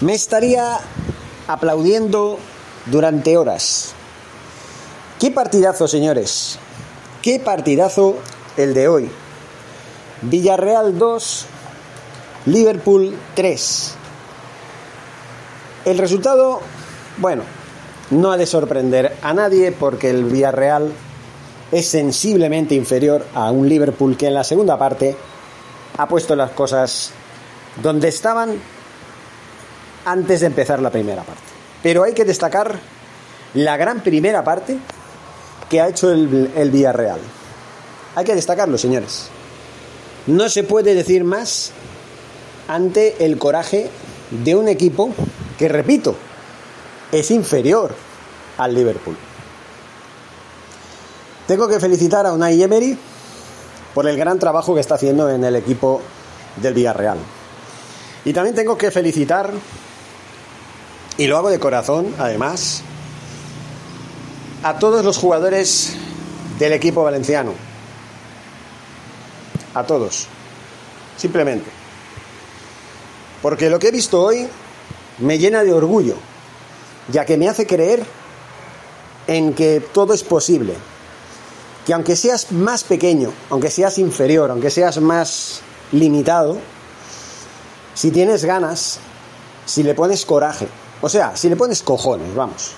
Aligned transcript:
Me 0.00 0.14
estaría 0.14 0.78
aplaudiendo 1.48 2.38
durante 2.86 3.36
horas. 3.36 3.92
Qué 5.18 5.30
partidazo, 5.30 5.88
señores. 5.88 6.58
Qué 7.22 7.40
partidazo 7.40 8.18
el 8.56 8.74
de 8.74 8.88
hoy. 8.88 9.10
Villarreal 10.22 10.98
2, 10.98 11.46
Liverpool 12.46 13.16
3. 13.34 13.94
El 15.86 15.98
resultado, 15.98 16.60
bueno, 17.18 17.42
no 18.10 18.32
ha 18.32 18.36
de 18.36 18.46
sorprender 18.46 19.16
a 19.22 19.34
nadie 19.34 19.72
porque 19.72 20.10
el 20.10 20.24
Villarreal 20.24 20.92
es 21.72 21.86
sensiblemente 21.86 22.74
inferior 22.74 23.26
a 23.34 23.50
un 23.50 23.68
Liverpool 23.68 24.16
que 24.16 24.28
en 24.28 24.34
la 24.34 24.44
segunda 24.44 24.78
parte 24.78 25.16
ha 25.98 26.06
puesto 26.06 26.36
las 26.36 26.50
cosas 26.52 27.12
donde 27.82 28.08
estaban 28.08 28.58
antes 30.04 30.40
de 30.40 30.46
empezar 30.46 30.80
la 30.80 30.90
primera 30.90 31.22
parte. 31.22 31.42
Pero 31.82 32.04
hay 32.04 32.14
que 32.14 32.24
destacar 32.24 32.78
la 33.54 33.76
gran 33.76 34.00
primera 34.02 34.42
parte 34.44 34.78
que 35.68 35.80
ha 35.80 35.88
hecho 35.88 36.10
el, 36.10 36.50
el 36.56 36.70
Villarreal. 36.70 37.20
Hay 38.14 38.24
que 38.24 38.34
destacarlo, 38.34 38.78
señores. 38.78 39.28
No 40.26 40.48
se 40.48 40.62
puede 40.64 40.94
decir 40.94 41.24
más 41.24 41.72
ante 42.68 43.24
el 43.24 43.38
coraje 43.38 43.90
de 44.30 44.56
un 44.56 44.68
equipo 44.68 45.10
que, 45.58 45.68
repito, 45.68 46.16
es 47.12 47.30
inferior 47.30 47.94
al 48.58 48.74
Liverpool. 48.74 49.16
Tengo 51.46 51.68
que 51.68 51.78
felicitar 51.78 52.26
a 52.26 52.32
Unai 52.32 52.60
Emery 52.60 52.98
por 53.94 54.08
el 54.08 54.16
gran 54.16 54.38
trabajo 54.38 54.74
que 54.74 54.80
está 54.80 54.96
haciendo 54.96 55.30
en 55.30 55.44
el 55.44 55.54
equipo 55.56 56.02
del 56.56 56.74
Villarreal. 56.74 57.18
Y 58.26 58.32
también 58.32 58.56
tengo 58.56 58.76
que 58.76 58.90
felicitar, 58.90 59.52
y 61.16 61.28
lo 61.28 61.36
hago 61.36 61.48
de 61.48 61.60
corazón, 61.60 62.12
además, 62.18 62.82
a 64.64 64.80
todos 64.80 65.04
los 65.04 65.16
jugadores 65.16 65.94
del 66.58 66.72
equipo 66.72 67.04
valenciano. 67.04 67.52
A 69.74 69.84
todos. 69.84 70.26
Simplemente. 71.16 71.70
Porque 73.42 73.70
lo 73.70 73.78
que 73.78 73.88
he 73.88 73.92
visto 73.92 74.20
hoy 74.20 74.48
me 75.18 75.38
llena 75.38 75.62
de 75.62 75.72
orgullo, 75.72 76.16
ya 77.12 77.24
que 77.24 77.36
me 77.36 77.48
hace 77.48 77.64
creer 77.64 78.04
en 79.28 79.54
que 79.54 79.80
todo 79.80 80.14
es 80.14 80.24
posible. 80.24 80.74
Que 81.86 81.94
aunque 81.94 82.16
seas 82.16 82.50
más 82.50 82.82
pequeño, 82.82 83.32
aunque 83.50 83.70
seas 83.70 83.98
inferior, 83.98 84.50
aunque 84.50 84.70
seas 84.72 85.00
más 85.00 85.60
limitado, 85.92 86.58
si 87.96 88.10
tienes 88.10 88.44
ganas, 88.44 88.98
si 89.64 89.82
le 89.82 89.94
pones 89.94 90.26
coraje, 90.26 90.68
o 91.00 91.08
sea, 91.08 91.34
si 91.34 91.48
le 91.48 91.56
pones 91.56 91.82
cojones, 91.82 92.34
vamos, 92.34 92.72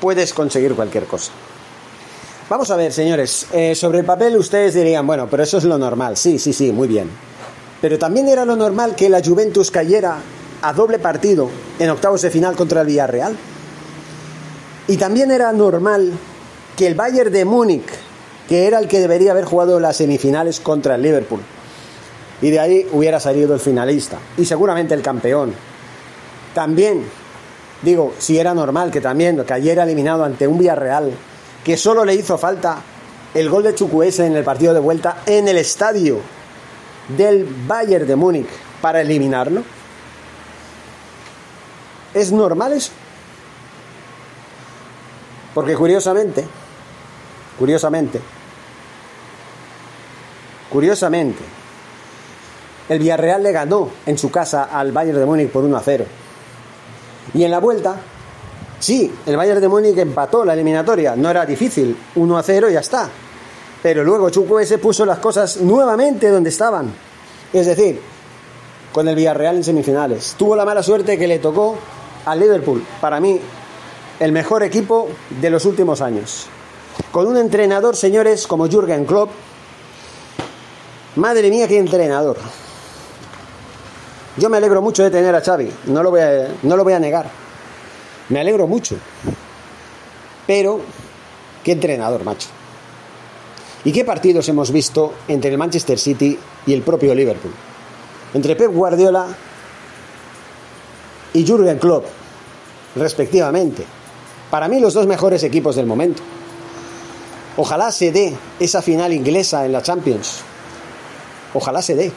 puedes 0.00 0.34
conseguir 0.34 0.74
cualquier 0.74 1.04
cosa. 1.04 1.30
Vamos 2.50 2.70
a 2.70 2.76
ver, 2.76 2.92
señores, 2.92 3.46
eh, 3.52 3.74
sobre 3.74 4.00
el 4.00 4.04
papel 4.04 4.36
ustedes 4.36 4.74
dirían, 4.74 5.06
bueno, 5.06 5.28
pero 5.30 5.44
eso 5.44 5.58
es 5.58 5.64
lo 5.64 5.78
normal, 5.78 6.16
sí, 6.16 6.38
sí, 6.38 6.52
sí, 6.52 6.72
muy 6.72 6.88
bien. 6.88 7.08
Pero 7.80 7.98
también 7.98 8.28
era 8.28 8.44
lo 8.44 8.56
normal 8.56 8.96
que 8.96 9.08
la 9.08 9.22
Juventus 9.24 9.70
cayera 9.70 10.18
a 10.60 10.72
doble 10.72 10.98
partido 10.98 11.48
en 11.78 11.90
octavos 11.90 12.20
de 12.22 12.30
final 12.30 12.56
contra 12.56 12.80
el 12.80 12.88
Villarreal. 12.88 13.36
Y 14.88 14.96
también 14.96 15.30
era 15.30 15.52
normal 15.52 16.12
que 16.76 16.86
el 16.86 16.94
Bayern 16.94 17.32
de 17.32 17.44
Múnich, 17.44 17.86
que 18.48 18.66
era 18.66 18.78
el 18.78 18.88
que 18.88 19.00
debería 19.00 19.30
haber 19.30 19.44
jugado 19.44 19.78
las 19.78 19.98
semifinales 19.98 20.60
contra 20.60 20.96
el 20.96 21.02
Liverpool, 21.02 21.40
y 22.40 22.50
de 22.50 22.60
ahí 22.60 22.88
hubiera 22.92 23.20
salido 23.20 23.54
el 23.54 23.60
finalista 23.60 24.18
y 24.36 24.44
seguramente 24.44 24.94
el 24.94 25.02
campeón. 25.02 25.54
También, 26.54 27.04
digo, 27.82 28.14
si 28.18 28.38
era 28.38 28.54
normal 28.54 28.90
que 28.90 29.00
también 29.00 29.42
cayera 29.44 29.84
eliminado 29.84 30.24
ante 30.24 30.46
un 30.46 30.58
Villarreal 30.58 31.12
que 31.64 31.76
solo 31.76 32.04
le 32.04 32.14
hizo 32.14 32.36
falta 32.38 32.82
el 33.34 33.48
gol 33.48 33.64
de 33.64 33.74
Chukwueze 33.74 34.26
en 34.26 34.36
el 34.36 34.44
partido 34.44 34.74
de 34.74 34.80
vuelta 34.80 35.22
en 35.26 35.48
el 35.48 35.56
estadio 35.56 36.20
del 37.16 37.46
Bayern 37.66 38.06
de 38.06 38.16
Múnich 38.16 38.48
para 38.80 39.00
eliminarlo. 39.00 39.62
¿Es 42.12 42.30
normal 42.30 42.74
eso? 42.74 42.92
Porque 45.52 45.74
curiosamente, 45.74 46.44
curiosamente, 47.58 48.20
curiosamente, 50.70 51.42
el 52.88 52.98
Villarreal 52.98 53.42
le 53.42 53.52
ganó 53.52 53.88
en 54.06 54.18
su 54.18 54.30
casa 54.30 54.64
al 54.64 54.92
Bayern 54.92 55.18
de 55.18 55.26
Múnich 55.26 55.50
por 55.50 55.64
1 55.64 55.76
a 55.76 55.80
0. 55.80 56.04
Y 57.34 57.44
en 57.44 57.50
la 57.50 57.58
vuelta, 57.58 57.96
sí, 58.78 59.12
el 59.26 59.36
Bayern 59.36 59.60
de 59.60 59.68
Múnich 59.68 59.96
empató 59.96 60.44
la 60.44 60.52
eliminatoria. 60.52 61.16
No 61.16 61.30
era 61.30 61.46
difícil, 61.46 61.96
1 62.14 62.38
a 62.38 62.42
0 62.42 62.70
y 62.70 62.74
ya 62.74 62.80
está. 62.80 63.08
Pero 63.82 64.04
luego 64.04 64.30
Chukwueze 64.30 64.78
puso 64.78 65.04
las 65.04 65.18
cosas 65.18 65.58
nuevamente 65.58 66.28
donde 66.28 66.50
estaban. 66.50 66.92
Es 67.52 67.66
decir, 67.66 68.00
con 68.92 69.08
el 69.08 69.16
Villarreal 69.16 69.56
en 69.56 69.64
semifinales. 69.64 70.34
Tuvo 70.38 70.54
la 70.56 70.64
mala 70.64 70.82
suerte 70.82 71.18
que 71.18 71.26
le 71.26 71.38
tocó 71.38 71.76
al 72.26 72.40
Liverpool. 72.40 72.84
Para 73.00 73.20
mí, 73.20 73.40
el 74.20 74.32
mejor 74.32 74.62
equipo 74.62 75.08
de 75.40 75.50
los 75.50 75.64
últimos 75.64 76.00
años. 76.00 76.46
Con 77.10 77.26
un 77.26 77.36
entrenador, 77.36 77.96
señores, 77.96 78.46
como 78.46 78.68
Jürgen 78.68 79.04
Klopp. 79.04 79.30
Madre 81.16 81.50
mía, 81.50 81.66
qué 81.68 81.78
entrenador. 81.78 82.36
Yo 84.36 84.50
me 84.50 84.56
alegro 84.56 84.82
mucho 84.82 85.02
de 85.04 85.10
tener 85.10 85.34
a 85.34 85.40
Xavi, 85.40 85.70
no 85.86 86.02
lo 86.02 86.10
voy 86.10 86.20
a, 86.20 86.48
no 86.62 86.76
lo 86.76 86.84
voy 86.84 86.92
a 86.92 86.98
negar. 86.98 87.30
Me 88.28 88.40
alegro 88.40 88.66
mucho. 88.66 88.96
Pero, 90.46 90.80
qué 91.62 91.72
entrenador, 91.72 92.24
macho. 92.24 92.48
¿Y 93.84 93.92
qué 93.92 94.04
partidos 94.04 94.48
hemos 94.48 94.72
visto 94.72 95.14
entre 95.28 95.50
el 95.50 95.58
Manchester 95.58 95.98
City 95.98 96.38
y 96.66 96.72
el 96.72 96.82
propio 96.82 97.14
Liverpool? 97.14 97.52
Entre 98.32 98.56
Pep 98.56 98.72
Guardiola 98.72 99.26
y 101.34 101.44
Jürgen 101.46 101.78
Klopp, 101.78 102.06
respectivamente. 102.96 103.84
Para 104.50 104.68
mí 104.68 104.80
los 104.80 104.94
dos 104.94 105.06
mejores 105.06 105.42
equipos 105.42 105.76
del 105.76 105.86
momento. 105.86 106.22
Ojalá 107.56 107.92
se 107.92 108.10
dé 108.10 108.34
esa 108.58 108.82
final 108.82 109.12
inglesa 109.12 109.64
en 109.64 109.72
la 109.72 109.82
Champions. 109.82 110.40
Ojalá 111.52 111.82
se 111.82 111.94
dé. 111.94 112.12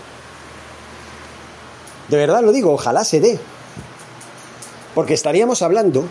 De 2.08 2.18
verdad 2.18 2.42
lo 2.42 2.52
digo, 2.52 2.74
ojalá 2.74 3.04
se 3.04 3.20
dé. 3.20 3.40
Porque 4.96 5.14
estaríamos 5.14 5.62
hablando 5.62 6.06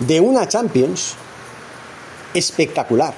de 0.00 0.20
una 0.20 0.48
Champions 0.48 1.14
espectacular. 2.34 3.14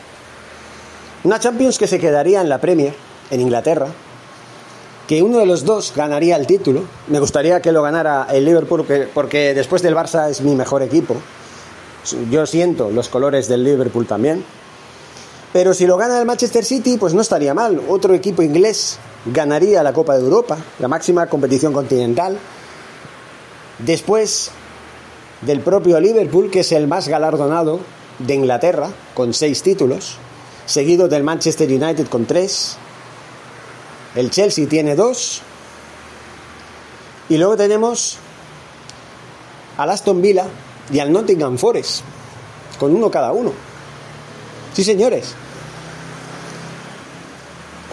Una 1.25 1.39
Champions 1.41 1.79
que 1.79 1.87
se 1.87 1.99
quedaría 1.99 2.41
en 2.41 2.49
la 2.49 2.59
Premier, 2.59 2.95
en 3.31 3.41
Inglaterra, 3.41 3.89
que 5.09 5.23
uno 5.23 5.39
de 5.39 5.47
los 5.47 5.65
dos 5.65 5.93
ganaría 5.95 6.37
el 6.37 6.47
título. 6.47 6.85
Me 7.09 7.19
gustaría 7.21 7.61
que 7.61 7.73
lo 7.73 7.83
ganara 7.83 8.27
el 8.31 8.45
Liverpool, 8.45 8.87
porque 9.13 9.55
después 9.55 9.83
del 9.83 9.95
Barça 9.95 10.31
es 10.31 10.43
mi 10.43 10.55
mejor 10.55 10.83
equipo. 10.83 11.17
Yo 12.31 12.47
siento 12.47 12.91
los 12.91 13.09
colores 13.09 13.49
del 13.49 13.65
Liverpool 13.65 14.07
también. 14.07 14.45
Pero 15.55 15.73
si 15.73 15.87
lo 15.87 15.97
gana 15.97 16.19
el 16.19 16.27
Manchester 16.27 16.65
City, 16.65 16.97
pues 16.97 17.15
no 17.15 17.21
estaría 17.21 17.55
mal. 17.55 17.81
Otro 17.89 18.13
equipo 18.13 18.43
inglés 18.43 18.99
ganaría 19.25 19.85
la 19.85 19.93
Copa 19.93 20.15
de 20.17 20.25
Europa, 20.25 20.59
la 20.81 20.89
máxima 20.89 21.29
competición 21.29 21.73
continental. 21.73 22.37
Después 23.79 24.51
del 25.43 25.61
propio 25.61 26.01
Liverpool, 26.01 26.51
que 26.51 26.61
es 26.61 26.73
el 26.73 26.89
más 26.89 27.07
galardonado 27.07 27.79
de 28.19 28.35
Inglaterra, 28.35 28.91
con 29.15 29.33
seis 29.33 29.63
títulos, 29.63 30.17
seguido 30.67 31.07
del 31.07 31.23
Manchester 31.23 31.69
United 31.69 32.09
con 32.09 32.27
tres. 32.27 32.77
El 34.17 34.33
Chelsea 34.33 34.69
tiene 34.69 34.97
dos. 34.97 35.41
Y 37.29 37.37
luego 37.39 37.57
tenemos 37.57 38.17
al 39.77 39.89
Aston 39.89 40.21
Villa 40.21 40.47
y 40.93 40.99
al 40.99 41.13
Nottingham 41.13 41.59
Forest, 41.59 42.01
con 42.81 42.93
uno 42.93 43.09
cada 43.09 43.31
uno. 43.31 43.53
Sí, 44.73 44.83
señores. 44.83 45.37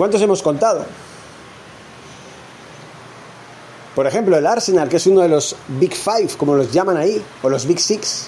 ¿Cuántos 0.02 0.20
hemos 0.24 0.42
contado? 0.42 0.84
Por 3.94 4.08
ejemplo, 4.08 4.36
el 4.36 4.48
Arsenal, 4.48 4.90
que 4.90 4.98
es 4.98 5.06
uno 5.06 5.22
de 5.22 5.28
los 5.28 5.56
Big 5.68 5.94
Five, 5.94 6.30
como 6.38 6.56
los 6.56 6.72
llaman 6.72 6.98
ahí, 6.98 7.24
o 7.44 7.50
los 7.50 7.68
Big 7.68 7.80
Six, 7.80 8.28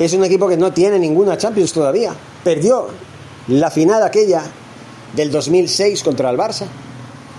es 0.00 0.12
un 0.14 0.24
equipo 0.24 0.48
que 0.48 0.56
no 0.56 0.72
tiene 0.72 0.98
ninguna 0.98 1.38
Champions 1.38 1.72
todavía. 1.72 2.12
Perdió 2.42 2.88
la 3.46 3.70
final 3.70 4.02
aquella 4.02 4.42
del 5.14 5.30
2006 5.30 6.02
contra 6.02 6.28
el 6.30 6.36
Barça. 6.36 6.66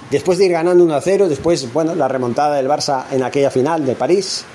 Después 0.10 0.38
de 0.38 0.46
ir 0.46 0.54
ganando 0.54 0.82
1 0.82 0.96
a 0.96 1.02
0, 1.02 1.28
después, 1.28 1.74
bueno, 1.74 1.94
la 1.94 2.08
remontada 2.08 2.56
del 2.56 2.70
Barça 2.70 3.08
en 3.12 3.22
aquella 3.22 3.52
final 3.52 3.86
de 3.86 3.96
París, 3.96 4.46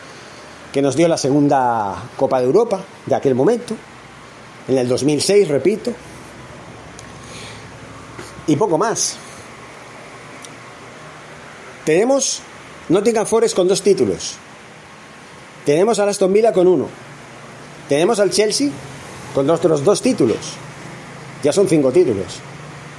que 0.73 0.81
nos 0.81 0.97
dio 0.97 1.07
la 1.07 1.19
segunda 1.19 1.97
Copa 2.17 2.41
de 2.41 2.47
Europa 2.47 2.81
de 3.05 3.15
aquel 3.15 3.35
momento, 3.35 3.75
en 4.69 4.79
el 4.79 4.89
2006, 4.89 5.49
repito, 5.49 5.93
y 8.47 8.57
poco 8.57 8.79
más. 8.79 9.17
Tenemos 11.85 12.41
Nottingham 12.89 13.27
Forest 13.27 13.55
con 13.55 13.69
dos 13.69 13.83
títulos. 13.83 14.37
Tenemos 15.65 15.99
al 15.99 16.09
Aston 16.09 16.33
Villa 16.33 16.53
con 16.53 16.67
uno. 16.67 16.89
Tenemos 17.89 18.21
al 18.21 18.31
Chelsea 18.31 18.71
con 19.35 19.49
otros 19.51 19.85
dos 19.85 20.01
títulos. 20.01 20.39
Ya 21.43 21.53
son 21.53 21.69
cinco 21.69 21.93
títulos. 21.93 22.41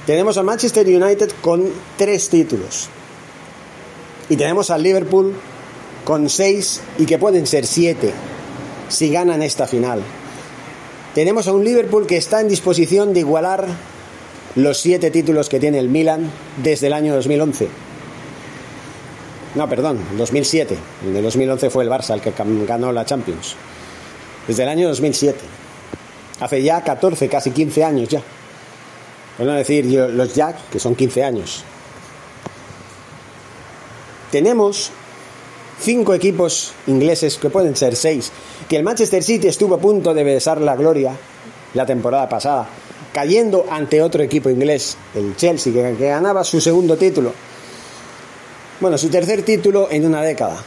Tenemos 0.06 0.36
al 0.38 0.44
Manchester 0.44 0.86
United 0.86 1.32
con 1.40 1.68
tres 1.96 2.28
títulos. 2.28 2.88
Y 4.28 4.36
tenemos 4.36 4.70
al 4.70 4.82
Liverpool 4.82 5.34
con 6.04 6.28
seis 6.28 6.80
y 6.98 7.06
que 7.06 7.18
pueden 7.18 7.46
ser 7.46 7.66
siete 7.66 8.12
si 8.88 9.10
ganan 9.10 9.42
esta 9.42 9.66
final. 9.66 10.00
Tenemos 11.14 11.48
a 11.48 11.52
un 11.52 11.64
Liverpool 11.64 12.06
que 12.06 12.16
está 12.16 12.40
en 12.40 12.48
disposición 12.48 13.12
de 13.12 13.20
igualar 13.20 13.66
los 14.56 14.78
siete 14.78 15.10
títulos 15.10 15.48
que 15.48 15.60
tiene 15.60 15.78
el 15.78 15.88
Milan 15.88 16.30
desde 16.62 16.88
el 16.88 16.94
año 16.94 17.14
2011. 17.14 17.68
No, 19.54 19.68
perdón, 19.68 19.98
2007. 20.16 20.76
En 21.06 21.16
el 21.16 21.22
2011 21.22 21.70
fue 21.70 21.84
el 21.84 21.90
Barça 21.90 22.14
el 22.14 22.20
que 22.20 22.32
ganó 22.66 22.92
la 22.92 23.04
Champions. 23.04 23.54
Desde 24.48 24.62
el 24.62 24.68
año 24.70 24.88
2007. 24.88 25.38
Hace 26.40 26.62
ya 26.62 26.82
14, 26.82 27.28
casi 27.28 27.50
15 27.50 27.84
años 27.84 28.08
ya. 28.08 28.22
Bueno, 29.38 29.52
decir 29.52 29.88
yo, 29.88 30.08
los 30.08 30.34
Jack, 30.34 30.70
que 30.70 30.78
son 30.78 30.94
15 30.94 31.24
años. 31.24 31.64
Tenemos 34.30 34.90
cinco 35.80 36.14
equipos 36.14 36.72
ingleses, 36.86 37.36
que 37.36 37.50
pueden 37.50 37.76
ser 37.76 37.96
seis, 37.96 38.32
que 38.68 38.76
el 38.76 38.82
Manchester 38.82 39.22
City 39.22 39.48
estuvo 39.48 39.74
a 39.74 39.78
punto 39.78 40.14
de 40.14 40.24
besar 40.24 40.60
la 40.60 40.76
gloria 40.76 41.12
la 41.74 41.86
temporada 41.86 42.28
pasada, 42.28 42.68
cayendo 43.16 43.64
ante 43.70 44.02
otro 44.02 44.22
equipo 44.22 44.50
inglés, 44.50 44.98
el 45.14 45.34
Chelsea, 45.36 45.72
que, 45.72 46.06
ganaba 46.06 46.44
su 46.44 46.60
segundo 46.60 46.98
título 46.98 47.32
bueno, 48.78 48.98
su 48.98 49.08
tercer 49.08 49.42
título 49.42 49.88
en 49.90 50.04
una 50.04 50.20
década. 50.20 50.58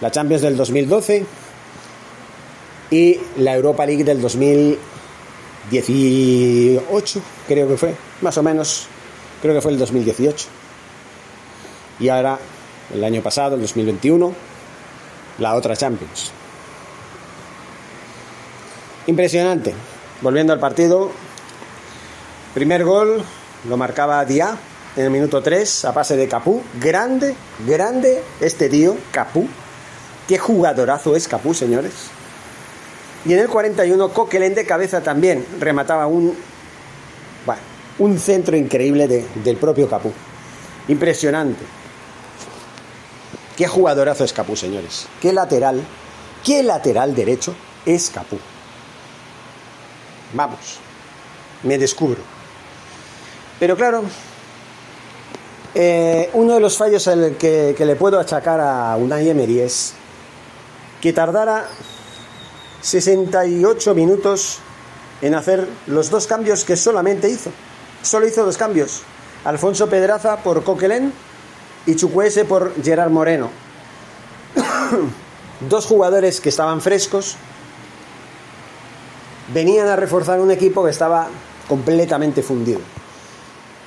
La 0.00 0.10
Champions 0.10 0.40
del 0.40 0.56
2012 0.56 1.26
y 2.90 3.20
la 3.36 3.54
Europa 3.54 3.84
League 3.84 4.02
del 4.02 4.22
2018, 4.22 7.20
creo 7.46 7.68
que 7.68 7.76
fue, 7.76 7.94
más 8.22 8.38
o 8.38 8.42
menos, 8.42 8.86
creo 9.42 9.54
que 9.54 9.60
fue 9.60 9.72
el 9.72 9.78
2018. 9.78 10.46
Y 12.00 12.08
ahora, 12.08 12.38
el 12.94 13.04
año 13.04 13.22
pasado, 13.22 13.56
el 13.56 13.60
2021, 13.60 14.32
la 15.40 15.54
otra 15.54 15.76
Champions. 15.76 16.30
Impresionante. 19.06 19.74
Volviendo 20.20 20.52
al 20.52 20.58
partido, 20.58 21.12
primer 22.52 22.84
gol 22.84 23.22
lo 23.68 23.76
marcaba 23.76 24.24
Dia 24.24 24.56
en 24.96 25.04
el 25.04 25.10
minuto 25.10 25.40
3 25.40 25.84
a 25.84 25.94
pase 25.94 26.16
de 26.16 26.26
Capú. 26.26 26.60
Grande, 26.80 27.36
grande 27.64 28.20
este 28.40 28.68
tío, 28.68 28.96
Capú. 29.12 29.46
Qué 30.26 30.36
jugadorazo 30.36 31.14
es 31.14 31.28
Capú, 31.28 31.54
señores. 31.54 31.92
Y 33.24 33.32
en 33.32 33.38
el 33.38 33.48
41 33.48 34.08
Coquelin 34.08 34.56
de 34.56 34.66
cabeza 34.66 35.02
también 35.02 35.46
remataba 35.60 36.08
un, 36.08 36.34
un 38.00 38.18
centro 38.18 38.56
increíble 38.56 39.06
del 39.06 39.56
propio 39.56 39.88
Capú. 39.88 40.12
Impresionante. 40.88 41.64
Qué 43.56 43.68
jugadorazo 43.68 44.24
es 44.24 44.32
Capú, 44.32 44.56
señores. 44.56 45.06
Qué 45.22 45.32
lateral, 45.32 45.80
qué 46.44 46.64
lateral 46.64 47.14
derecho 47.14 47.54
es 47.86 48.10
Capú. 48.10 48.38
Vamos, 50.32 50.78
me 51.62 51.78
descubro. 51.78 52.20
Pero 53.58 53.76
claro, 53.76 54.02
eh, 55.74 56.30
uno 56.34 56.54
de 56.54 56.60
los 56.60 56.76
fallos 56.76 57.08
que, 57.38 57.74
que, 57.76 57.86
le 57.86 57.96
puedo 57.96 58.18
achacar 58.20 58.60
a 58.60 58.96
Unai 58.96 59.28
Emery 59.28 59.60
es 59.60 59.94
que 61.00 61.12
tardara 61.12 61.68
68 62.82 63.94
minutos 63.94 64.58
en 65.22 65.34
hacer 65.34 65.68
los 65.86 66.10
dos 66.10 66.26
cambios 66.26 66.64
que 66.64 66.76
solamente 66.76 67.28
hizo. 67.28 67.50
Solo 68.02 68.26
hizo 68.26 68.44
dos 68.44 68.56
cambios. 68.56 69.02
Alfonso 69.44 69.88
Pedraza 69.88 70.38
por 70.38 70.62
Coquelin 70.62 71.12
y 71.86 71.96
Chucuese 71.96 72.44
por 72.44 72.72
Gerard 72.82 73.10
Moreno. 73.10 73.50
dos 75.68 75.86
jugadores 75.86 76.40
que 76.40 76.48
estaban 76.48 76.80
frescos 76.80 77.36
venían 79.52 79.88
a 79.88 79.96
reforzar 79.96 80.40
un 80.40 80.50
equipo 80.50 80.84
que 80.84 80.90
estaba 80.90 81.28
completamente 81.68 82.42
fundido. 82.42 82.80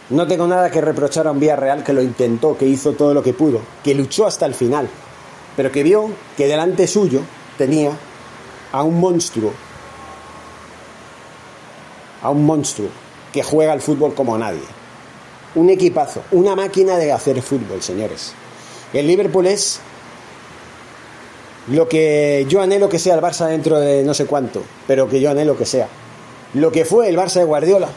No 0.09 0.27
tengo 0.27 0.45
nada 0.45 0.69
que 0.69 0.81
reprochar 0.81 1.27
a 1.27 1.31
un 1.31 1.39
Villarreal 1.39 1.83
que 1.83 1.93
lo 1.93 2.01
intentó, 2.01 2.57
que 2.57 2.65
hizo 2.65 2.93
todo 2.93 3.13
lo 3.13 3.23
que 3.23 3.33
pudo, 3.33 3.61
que 3.83 3.95
luchó 3.95 4.27
hasta 4.27 4.45
el 4.45 4.53
final, 4.53 4.89
pero 5.55 5.71
que 5.71 5.83
vio 5.83 6.09
que 6.35 6.47
delante 6.47 6.85
suyo 6.87 7.21
tenía 7.57 7.91
a 8.71 8.83
un 8.83 8.99
monstruo, 8.99 9.53
a 12.21 12.29
un 12.29 12.45
monstruo 12.45 12.89
que 13.31 13.43
juega 13.43 13.71
al 13.71 13.81
fútbol 13.81 14.13
como 14.13 14.37
nadie. 14.37 14.59
Un 15.55 15.69
equipazo, 15.69 16.23
una 16.31 16.55
máquina 16.55 16.97
de 16.97 17.11
hacer 17.11 17.41
fútbol, 17.41 17.81
señores. 17.81 18.33
El 18.93 19.07
Liverpool 19.07 19.47
es 19.47 19.79
lo 21.67 21.87
que 21.87 22.45
yo 22.49 22.61
anhelo 22.61 22.89
que 22.89 22.99
sea 22.99 23.15
el 23.15 23.21
Barça 23.21 23.47
dentro 23.47 23.79
de 23.79 24.03
no 24.03 24.13
sé 24.13 24.25
cuánto, 24.25 24.63
pero 24.87 25.07
que 25.07 25.19
yo 25.19 25.29
anhelo 25.29 25.57
que 25.57 25.65
sea. 25.65 25.87
Lo 26.53 26.71
que 26.71 26.85
fue 26.85 27.07
el 27.07 27.17
Barça 27.17 27.35
de 27.35 27.45
Guardiola, 27.45 27.89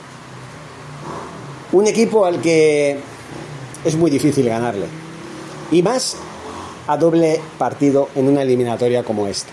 un 1.73 1.87
equipo 1.87 2.25
al 2.25 2.41
que 2.41 2.99
es 3.85 3.97
muy 3.97 4.11
difícil 4.11 4.49
ganarle. 4.49 4.87
Y 5.71 5.83
más 5.83 6.17
a 6.87 6.97
doble 6.97 7.41
partido 7.59 8.09
en 8.15 8.29
una 8.29 8.43
eliminatoria 8.43 9.03
como 9.03 9.27
esta. 9.27 9.51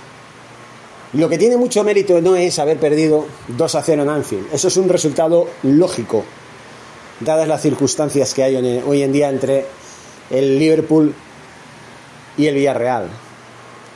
Lo 1.13 1.27
que 1.27 1.37
tiene 1.37 1.57
mucho 1.57 1.83
mérito 1.83 2.21
no 2.21 2.35
es 2.35 2.59
haber 2.59 2.77
perdido 2.77 3.25
2 3.49 3.75
a 3.75 3.81
0 3.81 4.03
en 4.03 4.09
Anfield. 4.09 4.53
Eso 4.53 4.67
es 4.67 4.77
un 4.77 4.87
resultado 4.87 5.47
lógico, 5.63 6.23
dadas 7.19 7.47
las 7.47 7.61
circunstancias 7.61 8.33
que 8.33 8.43
hay 8.43 8.55
hoy 8.55 9.01
en 9.01 9.11
día 9.11 9.29
entre 9.29 9.65
el 10.29 10.57
Liverpool 10.57 11.13
y 12.37 12.47
el 12.47 12.55
Villarreal. 12.55 13.09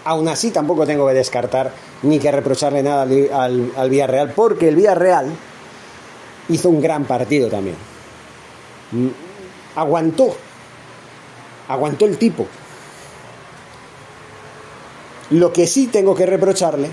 Aún 0.05 0.27
así, 0.27 0.51
tampoco 0.51 0.85
tengo 0.85 1.07
que 1.07 1.13
descartar 1.13 1.71
ni 2.03 2.19
que 2.19 2.31
reprocharle 2.31 2.81
nada 2.81 3.03
al, 3.03 3.29
al, 3.33 3.71
al 3.75 3.89
Villarreal, 3.89 4.31
porque 4.33 4.69
el 4.69 4.75
Villarreal 4.75 5.31
hizo 6.49 6.69
un 6.69 6.81
gran 6.81 7.05
partido 7.05 7.49
también 7.49 7.75
aguantó, 9.75 10.35
aguantó 11.67 12.05
el 12.05 12.17
tipo. 12.17 12.47
Lo 15.31 15.51
que 15.51 15.67
sí 15.67 15.87
tengo 15.87 16.15
que 16.15 16.25
reprocharle, 16.25 16.89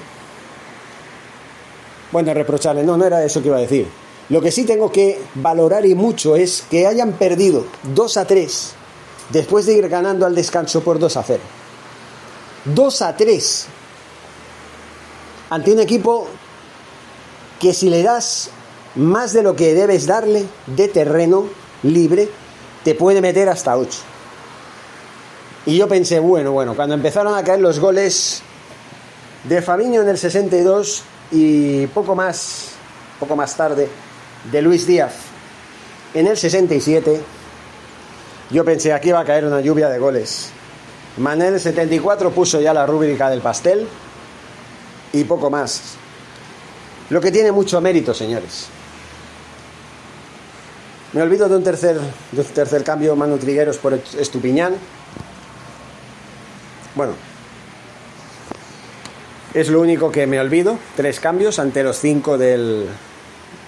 bueno, 2.10 2.34
reprocharle, 2.34 2.82
no, 2.82 2.96
no 2.96 3.04
era 3.04 3.24
eso 3.24 3.40
que 3.40 3.48
iba 3.48 3.58
a 3.58 3.60
decir. 3.60 3.86
Lo 4.28 4.40
que 4.40 4.50
sí 4.50 4.64
tengo 4.64 4.90
que 4.90 5.20
valorar 5.34 5.84
y 5.84 5.94
mucho 5.94 6.36
es 6.36 6.64
que 6.70 6.86
hayan 6.86 7.12
perdido 7.12 7.66
2 7.94 8.16
a 8.16 8.26
3 8.26 8.72
después 9.30 9.66
de 9.66 9.74
ir 9.74 9.88
ganando 9.88 10.24
al 10.26 10.34
descanso 10.34 10.82
por 10.82 10.98
2 10.98 11.16
a 11.16 11.22
0. 11.22 11.40
2 12.64 13.02
a 13.02 13.16
3 13.16 13.66
ante 15.50 15.72
un 15.72 15.80
equipo 15.80 16.28
que 17.60 17.74
si 17.74 17.90
le 17.90 18.02
das 18.02 18.50
más 18.94 19.32
de 19.32 19.42
lo 19.42 19.54
que 19.54 19.74
debes 19.74 20.06
darle 20.06 20.46
de 20.66 20.88
terreno 20.88 21.46
libre, 21.82 22.28
te 22.84 22.94
puede 22.94 23.20
meter 23.20 23.48
hasta 23.48 23.76
8. 23.76 23.98
Y 25.66 25.76
yo 25.76 25.88
pensé, 25.88 26.18
bueno, 26.18 26.52
bueno, 26.52 26.74
cuando 26.74 26.94
empezaron 26.94 27.34
a 27.34 27.44
caer 27.44 27.60
los 27.60 27.78
goles 27.78 28.42
de 29.44 29.62
Fabinho 29.62 30.02
en 30.02 30.08
el 30.08 30.18
62 30.18 31.02
y 31.30 31.86
poco 31.88 32.14
más, 32.14 32.70
poco 33.20 33.36
más 33.36 33.56
tarde, 33.56 33.88
de 34.50 34.62
Luis 34.62 34.86
Díaz 34.86 35.12
en 36.14 36.26
el 36.26 36.36
67, 36.36 37.20
yo 38.50 38.64
pensé, 38.64 38.92
aquí 38.92 39.12
va 39.12 39.20
a 39.20 39.24
caer 39.24 39.46
una 39.46 39.60
lluvia 39.60 39.88
de 39.88 39.98
goles. 39.98 40.50
Manel 41.18 41.60
74 41.60 42.30
puso 42.30 42.60
ya 42.60 42.72
la 42.72 42.86
rúbrica 42.86 43.28
del 43.28 43.40
pastel 43.40 43.86
y 45.12 45.24
poco 45.24 45.50
más. 45.50 45.96
Lo 47.10 47.20
que 47.20 47.30
tiene 47.30 47.52
mucho 47.52 47.80
mérito, 47.80 48.14
señores. 48.14 48.68
Me 51.12 51.20
olvido 51.20 51.48
de 51.48 51.56
un 51.56 51.62
tercer, 51.62 52.00
de 52.32 52.40
un 52.40 52.46
tercer 52.46 52.82
cambio, 52.84 53.14
Manu 53.14 53.36
Trigueros 53.36 53.76
por 53.76 53.92
Estupiñán. 53.92 54.74
Bueno, 56.94 57.12
es 59.52 59.68
lo 59.68 59.82
único 59.82 60.10
que 60.10 60.26
me 60.26 60.40
olvido. 60.40 60.78
Tres 60.96 61.20
cambios 61.20 61.58
ante 61.58 61.82
los 61.82 61.98
cinco 61.98 62.38
del, 62.38 62.86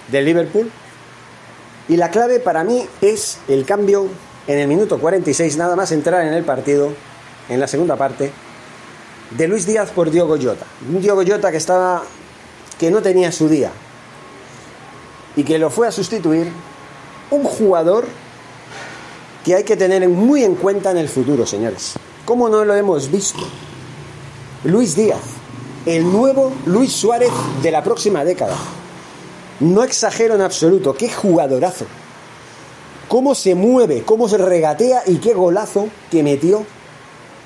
del 0.07 0.25
Liverpool. 0.25 0.71
Y 1.87 1.97
la 1.97 2.09
clave 2.09 2.39
para 2.39 2.63
mí 2.63 2.87
es 3.01 3.37
el 3.47 3.63
cambio 3.65 4.07
en 4.47 4.57
el 4.57 4.67
minuto 4.67 4.99
46, 4.99 5.57
nada 5.57 5.75
más 5.75 5.91
entrar 5.91 6.25
en 6.25 6.33
el 6.33 6.43
partido, 6.43 6.93
en 7.49 7.59
la 7.59 7.67
segunda 7.67 7.95
parte, 7.95 8.31
de 9.31 9.47
Luis 9.47 9.65
Díaz 9.65 9.91
por 9.91 10.11
Diogo 10.11 10.37
Jota. 10.41 10.65
Un 10.89 11.01
Diogo 11.01 11.23
Jota 11.25 11.51
que 11.51 11.57
estaba. 11.57 12.03
que 12.79 12.91
no 12.91 13.01
tenía 13.01 13.31
su 13.31 13.49
día. 13.49 13.71
Y 15.35 15.43
que 15.43 15.59
lo 15.59 15.69
fue 15.69 15.87
a 15.87 15.91
sustituir 15.91 16.51
un 17.31 17.43
jugador 17.43 18.05
que 19.43 19.55
hay 19.55 19.63
que 19.63 19.75
tener 19.75 20.07
muy 20.09 20.43
en 20.43 20.55
cuenta 20.55 20.91
en 20.91 20.97
el 20.97 21.09
futuro, 21.09 21.45
señores. 21.45 21.93
¿Cómo 22.25 22.49
no 22.49 22.65
lo 22.65 22.73
hemos 22.73 23.11
visto? 23.11 23.47
Luis 24.63 24.95
Díaz, 24.95 25.21
el 25.85 26.11
nuevo 26.11 26.51
Luis 26.65 26.91
Suárez 26.91 27.29
de 27.61 27.71
la 27.71 27.83
próxima 27.83 28.23
década. 28.23 28.55
No 29.59 29.83
exagero 29.83 30.35
en 30.35 30.41
absoluto, 30.41 30.95
qué 30.95 31.09
jugadorazo. 31.09 31.85
Cómo 33.07 33.35
se 33.35 33.53
mueve, 33.53 34.01
cómo 34.03 34.27
se 34.27 34.37
regatea 34.37 35.03
y 35.05 35.17
qué 35.17 35.33
golazo 35.33 35.89
que 36.09 36.23
metió 36.23 36.65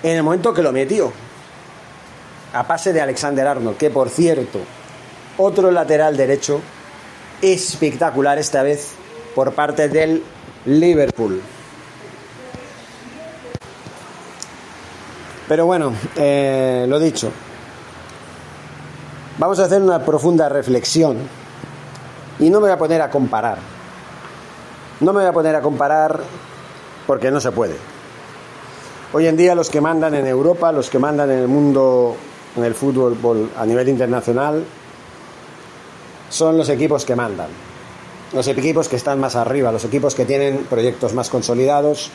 en 0.04 0.18
el 0.18 0.24
momento 0.24 0.54
que 0.54 0.62
lo 0.62 0.72
metió. 0.72 1.12
A 2.54 2.66
pase 2.66 2.94
de 2.94 3.02
Alexander 3.02 3.46
Arnold, 3.46 3.78
que 3.78 3.90
por 3.92 4.10
cierto, 4.10 4.60
otro 5.38 5.70
lateral 5.72 6.18
derecho 6.18 6.62
espectacular 7.42 8.38
esta 8.38 8.64
vez 8.64 8.94
por 9.36 9.54
parte 9.54 9.88
del 9.88 10.24
Liverpool. 10.66 11.42
Pero 15.48 15.66
bueno, 15.66 15.94
eh, 16.16 16.86
lo 16.88 17.00
dicho, 17.00 17.32
vamos 19.38 19.60
a 19.60 19.66
hacer 19.66 19.82
una 19.82 20.04
profunda 20.04 20.48
reflexión 20.50 21.18
y 22.38 22.50
no 22.50 22.60
me 22.60 22.68
voy 22.68 22.72
a 22.72 22.78
poner 22.78 23.02
a 23.02 23.10
comparar. 23.10 23.58
No 25.00 25.14
me 25.14 25.22
voy 25.22 25.30
a 25.30 25.34
poner 25.34 25.56
a 25.56 25.62
comparar 25.62 26.20
porque 27.08 27.32
no 27.32 27.40
se 27.40 27.52
puede. 27.52 27.99
Hoy 29.12 29.28
en 29.28 29.38
día 29.38 29.56
los 29.56 29.70
que 29.70 29.82
mandan 29.82 30.14
en 30.16 30.28
Europa, 30.28 30.72
los 30.72 30.90
que 30.90 31.00
mandan 31.00 31.32
en 31.32 31.40
el 31.40 31.48
mundo, 31.48 32.16
en 32.56 32.64
el 32.64 32.76
fútbol 32.76 33.50
a 33.58 33.66
nivel 33.66 33.90
internacional, 33.90 34.64
son 36.30 36.58
los 36.58 36.70
equipos 36.70 37.06
que 37.06 37.16
mandan 37.16 37.50
los 38.34 38.48
equipos 38.48 38.88
que 38.88 38.96
están 38.96 39.20
más 39.20 39.36
arriba, 39.36 39.72
los 39.72 39.86
equipos 39.86 40.16
que 40.16 40.26
tienen 40.26 40.66
proyectos 40.70 41.14
más 41.14 41.30
consolidados, 41.30 42.12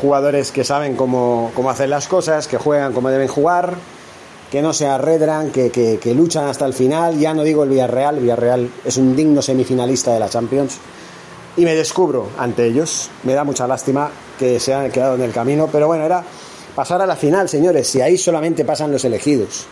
jugadores 0.00 0.52
que 0.52 0.64
saben 0.64 0.94
cómo, 0.94 1.52
hacer 1.68 1.88
las 1.88 2.06
cosas, 2.06 2.46
que 2.46 2.58
juegan 2.58 2.92
como 2.92 3.10
deben 3.10 3.28
jugar, 3.28 3.74
que 4.50 4.62
no 4.62 4.72
se 4.72 4.86
arredran, 4.86 5.50
que, 5.50 5.70
que, 5.70 6.14
luchan 6.14 6.46
hasta 6.46 6.64
el 6.64 6.72
final. 6.72 7.18
Ya 7.18 7.34
no 7.34 7.42
digo 7.42 7.64
el 7.64 7.70
Villarreal, 7.70 8.18
Villarreal 8.18 8.70
es 8.84 8.96
un 8.96 9.14
digno 9.14 9.42
semifinalista 9.42 10.14
de 10.14 10.20
la 10.20 10.28
Champions. 10.28 10.78
Y 11.56 11.64
me 11.64 11.74
descubro 11.74 12.28
ante 12.38 12.66
ellos. 12.66 13.10
Me 13.24 13.34
da 13.34 13.44
mucha 13.44 13.66
lástima 13.66 14.10
que 14.38 14.60
se 14.60 14.72
han 14.72 14.90
quedado 14.90 15.16
en 15.16 15.22
el 15.22 15.32
camino, 15.32 15.68
pero 15.70 15.86
bueno, 15.86 16.04
era 16.04 16.22
pasar 16.74 17.02
a 17.02 17.06
la 17.06 17.16
final, 17.16 17.48
señores, 17.48 17.88
si 17.88 18.00
ahí 18.00 18.16
solamente 18.16 18.64
pasan 18.64 18.92
los 18.92 19.04
elegidos. 19.04 19.66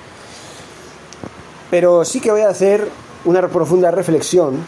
Pero 1.70 2.04
sí 2.04 2.20
que 2.20 2.30
voy 2.30 2.42
a 2.42 2.48
hacer 2.48 2.88
una 3.24 3.46
profunda 3.48 3.90
reflexión 3.90 4.64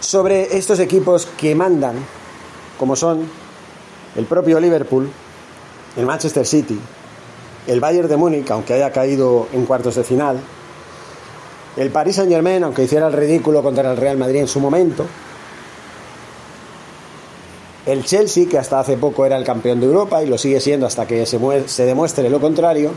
sobre 0.00 0.56
estos 0.56 0.78
equipos 0.80 1.26
que 1.38 1.54
mandan, 1.54 1.96
como 2.78 2.96
son 2.96 3.26
el 4.16 4.24
propio 4.24 4.58
Liverpool, 4.60 5.10
el 5.96 6.06
Manchester 6.06 6.46
City, 6.46 6.78
el 7.66 7.80
Bayern 7.80 8.08
de 8.08 8.16
Múnich, 8.16 8.50
aunque 8.50 8.74
haya 8.74 8.90
caído 8.90 9.48
en 9.52 9.66
cuartos 9.66 9.94
de 9.94 10.04
final, 10.04 10.40
el 11.76 11.90
Paris 11.90 12.16
Saint 12.16 12.30
Germain, 12.30 12.64
aunque 12.64 12.84
hiciera 12.84 13.06
el 13.06 13.12
ridículo 13.12 13.62
contra 13.62 13.90
el 13.92 13.96
Real 13.96 14.16
Madrid 14.16 14.40
en 14.40 14.48
su 14.48 14.58
momento, 14.58 15.06
el 17.92 18.04
Chelsea, 18.04 18.48
que 18.48 18.58
hasta 18.58 18.78
hace 18.78 18.96
poco 18.96 19.26
era 19.26 19.36
el 19.36 19.44
campeón 19.44 19.80
de 19.80 19.86
Europa 19.86 20.22
y 20.22 20.26
lo 20.26 20.38
sigue 20.38 20.60
siendo 20.60 20.86
hasta 20.86 21.06
que 21.06 21.26
se, 21.26 21.84
demuestre 21.84 22.30
lo 22.30 22.40
contrario, 22.40 22.92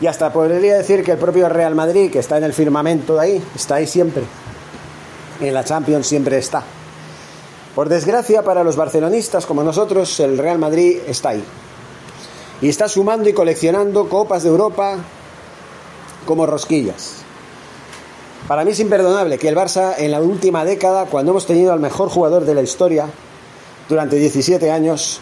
y 0.00 0.06
hasta 0.06 0.32
podría 0.32 0.76
decir 0.76 1.04
que 1.04 1.12
el 1.12 1.18
propio 1.18 1.48
Real 1.48 1.74
Madrid, 1.74 2.10
que 2.10 2.18
está 2.18 2.38
en 2.38 2.44
el 2.44 2.52
firmamento 2.52 3.16
de 3.16 3.20
ahí, 3.20 3.42
está 3.54 3.76
ahí 3.76 3.86
siempre, 3.86 4.24
en 5.40 5.54
la 5.54 5.64
Champions 5.64 6.06
siempre 6.06 6.38
está. 6.38 6.62
Por 7.74 7.88
desgracia 7.88 8.42
para 8.42 8.64
los 8.64 8.76
barcelonistas 8.76 9.44
como 9.44 9.62
nosotros, 9.62 10.18
el 10.20 10.38
Real 10.38 10.58
Madrid 10.58 10.98
está 11.06 11.30
ahí. 11.30 11.44
Y 12.62 12.70
está 12.70 12.88
sumando 12.88 13.28
y 13.28 13.34
coleccionando 13.34 14.08
copas 14.08 14.42
de 14.42 14.48
Europa 14.48 14.96
como 16.24 16.46
rosquillas. 16.46 17.16
Para 18.48 18.64
mí 18.64 18.70
es 18.70 18.80
imperdonable 18.80 19.36
que 19.36 19.48
el 19.48 19.56
Barça 19.56 19.94
en 19.98 20.12
la 20.12 20.20
última 20.20 20.64
década, 20.64 21.04
cuando 21.04 21.32
hemos 21.32 21.46
tenido 21.46 21.72
al 21.72 21.80
mejor 21.80 22.08
jugador 22.08 22.46
de 22.46 22.54
la 22.54 22.62
historia 22.62 23.08
durante 23.88 24.16
17 24.16 24.70
años, 24.70 25.20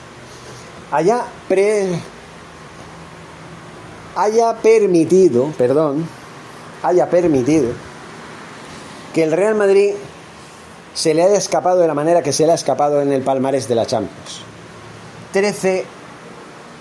haya, 0.91 1.25
pre... 1.49 1.89
haya 4.17 4.55
permitido, 4.57 5.53
perdón, 5.59 6.07
haya 6.83 7.09
permitido 7.09 7.71
que 9.13 9.23
el 9.23 9.33
Real 9.33 9.55
Madrid 9.55 9.95
se 10.95 11.15
le 11.15 11.23
haya 11.23 11.37
escapado 11.37 11.81
de 11.81 11.87
la 11.87 11.95
manera 11.95 12.23
que 12.23 12.33
se 12.33 12.47
le 12.47 12.53
ha 12.53 12.55
escapado 12.55 13.01
en 13.01 13.13
el 13.13 13.23
palmarés 13.23 13.69
de 13.69 13.75
la 13.75 13.87
Champions. 13.87 14.43
13 15.33 15.85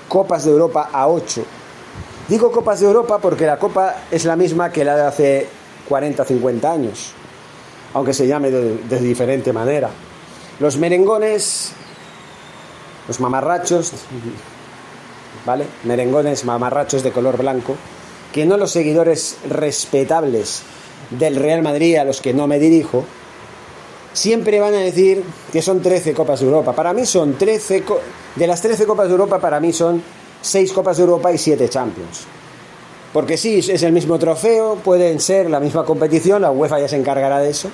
Copas 0.08 0.46
de 0.46 0.52
Europa 0.52 0.90
a 0.92 1.08
8. 1.08 1.44
Digo 2.30 2.52
Copas 2.52 2.80
de 2.80 2.86
Europa 2.86 3.18
porque 3.20 3.46
la 3.46 3.58
Copa 3.58 3.96
es 4.12 4.25
la 4.25 4.36
misma 4.36 4.72
que 4.72 4.86
la 4.86 4.96
de 4.96 5.02
hace 5.04 5.48
40 5.90 6.24
50 6.24 6.72
años, 6.72 7.12
aunque 7.94 8.13
se 8.13 8.28
llame 8.28 8.52
de, 8.52 8.78
de 8.78 9.00
diferente 9.00 9.52
manera. 9.52 9.90
Los 10.60 10.77
merengones, 10.77 11.72
los 13.07 13.19
mamarrachos, 13.19 13.91
¿vale? 15.45 15.65
Merengones, 15.83 16.45
mamarrachos 16.45 17.03
de 17.03 17.12
color 17.12 17.38
blanco, 17.38 17.75
que 18.31 18.45
no 18.45 18.57
los 18.57 18.72
seguidores 18.72 19.38
respetables 19.50 20.62
del 21.10 21.36
Real 21.36 21.62
Madrid 21.62 21.98
a 21.98 22.05
los 22.05 22.22
que 22.22 22.33
no 22.33 22.48
me 22.48 22.60
dirijo, 22.60 23.05
siempre 24.13 24.60
van 24.60 24.75
a 24.75 24.79
decir 24.79 25.24
que 25.51 25.62
son 25.62 25.81
13 25.81 26.13
Copas 26.13 26.39
de 26.39 26.45
Europa. 26.45 26.74
Para 26.74 26.93
mí 26.93 27.05
son 27.05 27.33
13, 27.33 27.83
de 28.36 28.48
las 28.48 28.62
13 28.62 28.86
Copas 28.86 29.07
de 29.07 29.13
Europa, 29.13 29.39
para 29.39 29.60
mí 29.60 29.74
son 29.74 30.01
6 30.41 30.72
Copas 30.72 30.98
de 30.98 31.03
Europa 31.03 31.31
y 31.31 31.38
7 31.38 31.67
Champions. 31.69 32.25
Porque 33.12 33.38
sí, 33.38 33.60
es 33.60 33.83
el 33.83 33.91
mismo 33.91 34.17
trofeo, 34.17 34.75
pueden 34.75 35.19
ser 35.19 35.50
la 35.50 35.60
misma 35.60 35.86
competición, 35.86 36.41
la 36.41 36.51
UEFA 36.51 36.79
ya 36.79 36.88
se 36.88 36.95
encargará 36.95 37.39
de 37.39 37.51
eso, 37.51 37.69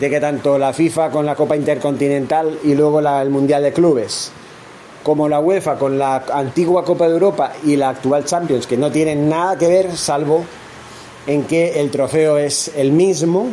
de 0.00 0.10
que 0.10 0.20
tanto 0.20 0.58
la 0.58 0.72
FIFA 0.72 1.10
con 1.10 1.24
la 1.24 1.34
Copa 1.34 1.56
Intercontinental 1.56 2.58
y 2.64 2.74
luego 2.74 3.00
la, 3.00 3.22
el 3.22 3.30
Mundial 3.30 3.62
de 3.62 3.72
Clubes, 3.72 4.30
como 5.02 5.28
la 5.28 5.40
UEFA 5.40 5.78
con 5.78 5.98
la 5.98 6.24
antigua 6.32 6.84
Copa 6.84 7.06
de 7.06 7.14
Europa 7.14 7.52
y 7.64 7.76
la 7.76 7.90
actual 7.90 8.24
Champions, 8.24 8.66
que 8.66 8.76
no 8.76 8.90
tienen 8.90 9.28
nada 9.28 9.56
que 9.56 9.68
ver 9.68 9.96
salvo 9.96 10.44
en 11.26 11.44
que 11.44 11.80
el 11.80 11.90
trofeo 11.90 12.38
es 12.38 12.72
el 12.76 12.92
mismo, 12.92 13.52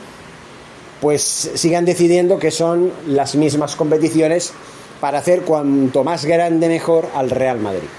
pues 0.99 1.51
sigan 1.55 1.85
decidiendo 1.85 2.39
que 2.39 2.51
son 2.51 2.91
las 3.07 3.35
mismas 3.35 3.75
competiciones 3.75 4.53
para 4.99 5.19
hacer 5.19 5.41
cuanto 5.41 6.03
más 6.03 6.25
grande 6.25 6.67
mejor 6.67 7.07
al 7.15 7.29
Real 7.29 7.59
Madrid. 7.59 7.89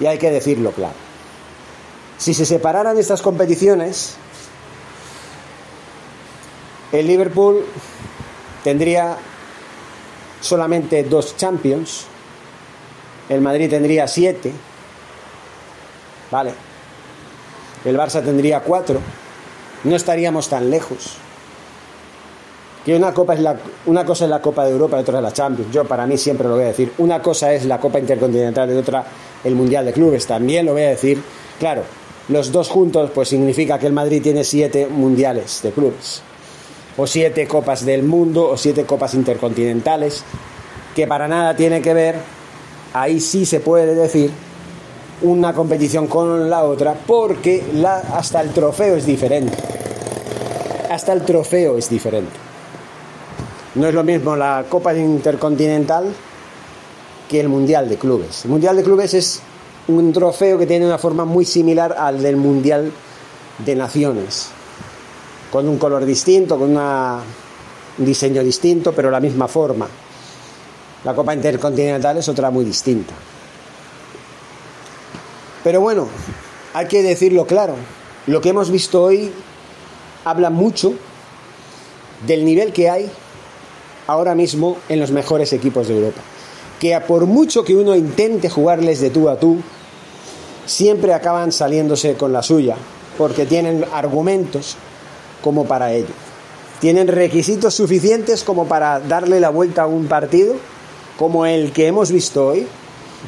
Y 0.00 0.06
hay 0.06 0.18
que 0.18 0.30
decirlo 0.30 0.70
claro. 0.70 0.94
Si 2.18 2.34
se 2.34 2.46
separaran 2.46 2.98
estas 2.98 3.20
competiciones, 3.22 4.16
el 6.92 7.06
Liverpool 7.06 7.64
tendría 8.64 9.16
solamente 10.40 11.02
dos 11.04 11.36
Champions, 11.36 12.06
el 13.28 13.40
Madrid 13.40 13.68
tendría 13.70 14.06
siete, 14.06 14.52
¿vale? 16.30 16.52
el 17.84 17.96
Barça 17.96 18.22
tendría 18.22 18.60
cuatro, 18.60 19.00
no 19.84 19.96
estaríamos 19.96 20.48
tan 20.48 20.70
lejos. 20.70 21.16
Que 22.84 22.96
una, 22.96 23.12
copa 23.12 23.34
es 23.34 23.40
la, 23.40 23.56
una 23.86 24.04
cosa 24.04 24.24
es 24.24 24.30
la 24.30 24.40
Copa 24.40 24.64
de 24.64 24.72
Europa 24.72 24.96
y 24.96 25.00
otra 25.00 25.18
es 25.18 25.22
la 25.22 25.32
Champions. 25.32 25.70
Yo 25.72 25.84
para 25.84 26.06
mí 26.06 26.16
siempre 26.16 26.48
lo 26.48 26.54
voy 26.54 26.64
a 26.64 26.68
decir. 26.68 26.92
Una 26.98 27.20
cosa 27.20 27.52
es 27.52 27.66
la 27.66 27.78
Copa 27.78 27.98
Intercontinental 27.98 28.72
y 28.72 28.76
otra 28.76 29.04
el 29.44 29.54
Mundial 29.54 29.84
de 29.84 29.92
Clubes. 29.92 30.26
También 30.26 30.64
lo 30.64 30.72
voy 30.72 30.82
a 30.82 30.90
decir. 30.90 31.22
Claro, 31.58 31.82
los 32.28 32.50
dos 32.50 32.70
juntos 32.70 33.10
pues 33.14 33.28
significa 33.28 33.78
que 33.78 33.86
el 33.86 33.92
Madrid 33.92 34.22
tiene 34.22 34.42
siete 34.42 34.86
mundiales 34.86 35.60
de 35.62 35.70
clubes. 35.72 36.22
O 36.98 37.06
siete 37.06 37.48
copas 37.48 37.86
del 37.86 38.02
mundo 38.02 38.46
o 38.50 38.56
siete 38.58 38.84
copas 38.84 39.14
intercontinentales. 39.14 40.22
Que 40.94 41.06
para 41.06 41.28
nada 41.28 41.56
tiene 41.56 41.80
que 41.80 41.94
ver, 41.94 42.16
ahí 42.92 43.20
sí 43.20 43.46
se 43.46 43.60
puede 43.60 43.94
decir, 43.94 44.30
una 45.22 45.52
competición 45.52 46.06
con 46.06 46.48
la 46.48 46.64
otra 46.64 46.94
porque 47.06 47.64
la, 47.74 47.96
hasta 47.96 48.40
el 48.40 48.50
trofeo 48.50 48.96
es 48.96 49.06
diferente. 49.06 49.56
Hasta 50.90 51.12
el 51.12 51.22
trofeo 51.22 51.76
es 51.76 51.88
diferente. 51.88 52.32
No 53.74 53.86
es 53.86 53.94
lo 53.94 54.02
mismo 54.04 54.36
la 54.36 54.64
Copa 54.68 54.94
Intercontinental 54.94 56.12
que 57.28 57.40
el 57.40 57.48
Mundial 57.48 57.88
de 57.88 57.96
Clubes. 57.96 58.44
El 58.44 58.50
Mundial 58.50 58.76
de 58.76 58.82
Clubes 58.82 59.14
es 59.14 59.40
un 59.88 60.12
trofeo 60.12 60.58
que 60.58 60.66
tiene 60.66 60.86
una 60.86 60.98
forma 60.98 61.24
muy 61.24 61.44
similar 61.44 61.94
al 61.98 62.22
del 62.22 62.36
Mundial 62.36 62.90
de 63.64 63.74
Naciones, 63.74 64.50
con 65.50 65.68
un 65.68 65.78
color 65.78 66.04
distinto, 66.04 66.58
con 66.58 66.76
un 66.76 67.20
diseño 67.98 68.42
distinto, 68.42 68.92
pero 68.92 69.10
la 69.10 69.20
misma 69.20 69.48
forma. 69.48 69.88
La 71.04 71.14
Copa 71.14 71.34
Intercontinental 71.34 72.18
es 72.18 72.28
otra 72.28 72.50
muy 72.50 72.64
distinta. 72.64 73.14
Pero 75.64 75.80
bueno, 75.80 76.08
hay 76.74 76.86
que 76.86 77.02
decirlo 77.02 77.46
claro, 77.46 77.74
lo 78.26 78.40
que 78.40 78.50
hemos 78.50 78.70
visto 78.70 79.02
hoy 79.02 79.30
habla 80.24 80.50
mucho 80.50 80.92
del 82.26 82.44
nivel 82.44 82.72
que 82.72 82.90
hay 82.90 83.10
ahora 84.06 84.34
mismo 84.34 84.78
en 84.88 85.00
los 85.00 85.10
mejores 85.10 85.52
equipos 85.52 85.88
de 85.88 85.94
Europa. 85.96 86.20
Que 86.80 86.98
por 87.00 87.26
mucho 87.26 87.64
que 87.64 87.74
uno 87.74 87.96
intente 87.96 88.48
jugarles 88.48 89.00
de 89.00 89.10
tú 89.10 89.28
a 89.28 89.38
tú, 89.38 89.58
siempre 90.66 91.14
acaban 91.14 91.52
saliéndose 91.52 92.14
con 92.14 92.32
la 92.32 92.42
suya, 92.42 92.76
porque 93.16 93.46
tienen 93.46 93.84
argumentos 93.92 94.76
como 95.42 95.66
para 95.66 95.92
ello. 95.92 96.14
Tienen 96.80 97.08
requisitos 97.08 97.74
suficientes 97.74 98.44
como 98.44 98.66
para 98.66 99.00
darle 99.00 99.40
la 99.40 99.50
vuelta 99.50 99.82
a 99.82 99.86
un 99.86 100.06
partido 100.06 100.54
como 101.18 101.46
el 101.46 101.72
que 101.72 101.88
hemos 101.88 102.12
visto 102.12 102.46
hoy, 102.46 102.66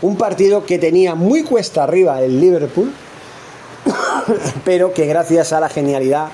un 0.00 0.16
partido 0.16 0.64
que 0.64 0.78
tenía 0.78 1.16
muy 1.16 1.42
cuesta 1.42 1.82
arriba 1.82 2.22
el 2.22 2.40
Liverpool, 2.40 2.92
pero 4.64 4.94
que 4.94 5.06
gracias 5.06 5.52
a 5.52 5.58
la 5.58 5.68
genialidad 5.68 6.28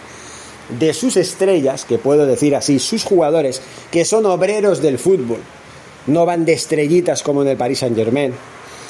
de 0.78 0.92
sus 0.92 1.16
estrellas, 1.16 1.86
que 1.86 1.96
puedo 1.98 2.26
decir 2.26 2.54
así, 2.54 2.78
sus 2.78 3.04
jugadores, 3.04 3.62
que 3.90 4.04
son 4.04 4.26
obreros 4.26 4.82
del 4.82 4.98
fútbol, 4.98 5.38
no 6.06 6.26
van 6.26 6.44
de 6.44 6.52
estrellitas 6.52 7.22
como 7.22 7.42
en 7.42 7.48
el 7.48 7.56
Paris 7.56 7.78
Saint 7.78 7.96
Germain, 7.96 8.34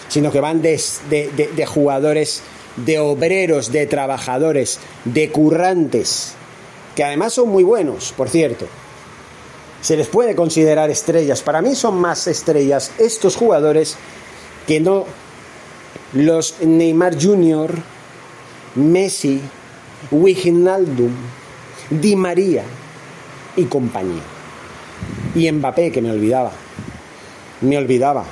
sino 0.09 0.33
que 0.33 0.41
van 0.41 0.61
de, 0.61 0.81
de, 1.09 1.67
jugadores, 1.67 2.43
de 2.77 2.99
obreros, 2.99 3.73
de 3.73 3.87
trabajadores, 3.87 4.79
de 5.05 5.31
currantes, 5.31 6.35
que 6.97 7.05
además 7.05 7.35
son 7.35 7.51
muy 7.51 7.63
buenos, 7.63 8.13
por 8.17 8.31
cierto. 8.31 8.67
Se 9.83 9.97
les 9.97 10.09
puede 10.09 10.35
considerar 10.35 10.91
estrellas. 10.91 11.43
Para 11.43 11.61
mí 11.63 11.77
son 11.77 12.01
más 12.01 12.27
estrellas 12.27 12.91
estos 12.99 13.37
jugadores 13.37 13.97
que 14.67 14.81
no 14.81 15.05
los 16.15 16.57
Neymar 16.63 17.23
Jr., 17.23 17.75
Messi, 18.77 19.41
Wijnaldum, 20.11 21.13
Di 21.91 22.17
María 22.17 22.65
y 23.55 23.65
compañía. 23.67 24.23
Y 25.35 25.53
Mbappé, 25.53 25.93
que 25.93 26.01
me 26.01 26.11
olvidaba. 26.11 26.53
Me 27.61 27.77
olvidaba. 27.77 28.25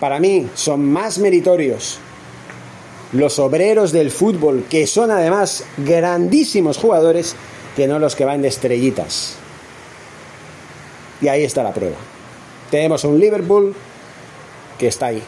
Para 0.00 0.18
mí 0.18 0.48
son 0.54 0.84
más 0.84 1.18
meritorios 1.18 2.00
los 3.12 3.38
obreros 3.38 3.92
del 3.92 4.10
fútbol, 4.10 4.64
que 4.68 4.86
son 4.86 5.10
además 5.10 5.64
grandísimos 5.78 6.78
jugadores, 6.78 7.34
que 7.76 7.86
no 7.86 7.98
los 7.98 8.14
que 8.14 8.24
van 8.24 8.42
de 8.42 8.48
estrellitas. 8.48 9.36
Y 11.20 11.28
ahí 11.28 11.44
está 11.44 11.62
la 11.62 11.74
prueba. 11.74 11.96
Tenemos 12.70 13.04
un 13.04 13.18
Liverpool 13.18 13.74
que 14.78 14.88
está 14.88 15.06
ahí. 15.06 15.22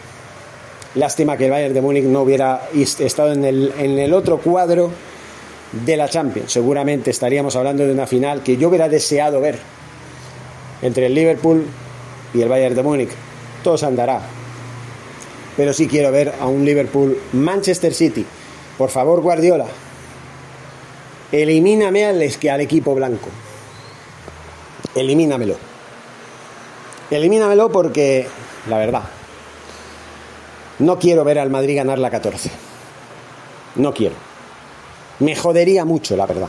Lástima 0.94 1.36
que 1.36 1.46
el 1.46 1.50
Bayern 1.50 1.74
de 1.74 1.80
Múnich 1.80 2.04
no 2.04 2.22
hubiera 2.22 2.68
estado 2.74 3.32
en 3.32 3.44
el, 3.44 3.72
en 3.78 3.98
el 3.98 4.12
otro 4.12 4.38
cuadro 4.38 4.90
de 5.72 5.96
la 5.96 6.08
Champions. 6.08 6.52
Seguramente 6.52 7.10
estaríamos 7.10 7.56
hablando 7.56 7.84
de 7.84 7.92
una 7.92 8.06
final 8.06 8.42
que 8.42 8.56
yo 8.56 8.68
hubiera 8.68 8.88
deseado 8.88 9.40
ver 9.40 9.58
entre 10.82 11.06
el 11.06 11.14
Liverpool 11.14 11.66
y 12.34 12.42
el 12.42 12.48
Bayern 12.48 12.74
de 12.74 12.82
Múnich. 12.82 13.10
Todo 13.64 13.78
se 13.78 13.86
andará. 13.86 14.20
Pero 15.56 15.72
sí 15.72 15.86
quiero 15.86 16.10
ver 16.10 16.34
a 16.40 16.46
un 16.46 16.64
Liverpool 16.64 17.18
Manchester 17.32 17.92
City. 17.92 18.24
Por 18.78 18.90
favor, 18.90 19.20
Guardiola, 19.20 19.66
elimíname 21.30 22.06
al, 22.06 22.22
al 22.22 22.60
equipo 22.60 22.94
blanco. 22.94 23.28
Elimínamelo. 24.94 25.56
Elimínamelo 27.10 27.70
porque, 27.70 28.26
la 28.68 28.78
verdad, 28.78 29.02
no 30.78 30.98
quiero 30.98 31.24
ver 31.24 31.38
al 31.38 31.50
Madrid 31.50 31.76
ganar 31.76 31.98
la 31.98 32.10
14. 32.10 32.50
No 33.76 33.92
quiero. 33.92 34.14
Me 35.20 35.36
jodería 35.36 35.84
mucho, 35.84 36.16
la 36.16 36.26
verdad. 36.26 36.48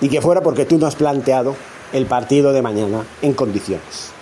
Y 0.00 0.08
que 0.08 0.20
fuera 0.20 0.40
porque 0.40 0.64
tú 0.64 0.78
no 0.78 0.86
has 0.86 0.96
planteado 0.96 1.54
el 1.92 2.06
partido 2.06 2.52
de 2.52 2.62
mañana 2.62 3.04
en 3.22 3.34
condiciones. 3.34 4.12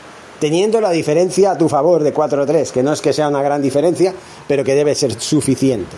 Teniendo 0.40 0.80
la 0.80 0.90
diferencia 0.90 1.52
a 1.52 1.58
tu 1.58 1.68
favor 1.68 2.02
de 2.02 2.14
4-3, 2.14 2.70
que 2.70 2.82
no 2.82 2.92
es 2.92 3.00
que 3.00 3.12
sea 3.12 3.28
una 3.28 3.42
gran 3.42 3.60
diferencia, 3.60 4.14
pero 4.46 4.64
que 4.64 4.74
debe 4.74 4.94
ser 4.94 5.20
suficiente. 5.20 5.96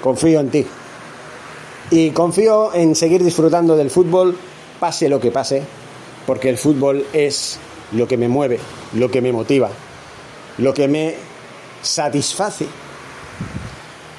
Confío 0.00 0.40
en 0.40 0.50
ti. 0.50 0.66
Y 1.90 2.10
confío 2.10 2.74
en 2.74 2.94
seguir 2.94 3.22
disfrutando 3.22 3.76
del 3.76 3.90
fútbol, 3.90 4.36
pase 4.78 5.08
lo 5.08 5.20
que 5.20 5.30
pase, 5.30 5.62
porque 6.26 6.48
el 6.48 6.58
fútbol 6.58 7.06
es 7.12 7.58
lo 7.92 8.06
que 8.06 8.16
me 8.16 8.28
mueve, 8.28 8.58
lo 8.94 9.10
que 9.10 9.20
me 9.20 9.32
motiva, 9.32 9.70
lo 10.58 10.72
que 10.74 10.88
me 10.88 11.14
satisface 11.82 12.66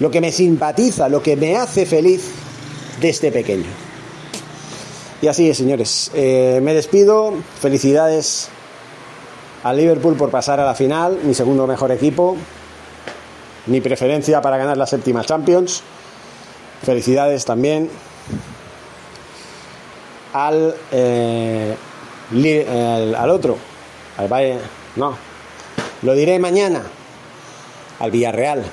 lo 0.02 0.10
que 0.10 0.20
me 0.20 0.32
simpatiza, 0.32 1.08
lo 1.10 1.22
que 1.22 1.36
me 1.36 1.56
hace 1.56 1.86
feliz 1.86 2.24
desde 3.00 3.32
pequeño. 3.32 3.70
Y 5.22 5.28
así 5.28 5.48
es, 5.48 5.58
señores. 5.58 6.10
Eh, 6.16 6.60
me 6.64 6.74
despido. 6.74 7.36
Felicidades 7.60 8.50
a 9.64 9.74
Liverpool 9.74 10.16
por 10.16 10.30
pasar 10.30 10.60
a 10.60 10.66
la 10.66 10.76
final, 10.76 11.20
mi 11.24 11.34
segundo 11.34 11.68
mejor 11.68 11.92
equipo, 11.92 12.38
mi 13.68 13.82
preferencia 13.82 14.42
para 14.42 14.58
ganar 14.58 14.78
la 14.78 14.88
séptima 14.88 15.24
Champions. 15.24 15.84
Felicidades 16.84 17.46
también 17.46 17.90
al, 20.34 20.76
eh, 20.92 21.76
al 23.18 23.30
otro, 23.30 23.58
al 24.18 24.28
Valle, 24.28 24.58
no, 24.96 25.16
lo 26.02 26.14
diré 26.14 26.40
mañana, 26.40 26.82
al 28.00 28.10
Villarreal 28.10 28.66